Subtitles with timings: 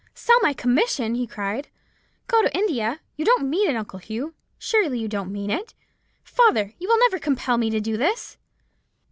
[0.15, 1.67] "'Sell my commission!' he cried;
[2.25, 3.01] 'go to India!
[3.17, 5.75] You don't mean it, Uncle Hugh; surely you don't mean it.
[6.23, 8.35] Father, you will never compel me to do this.'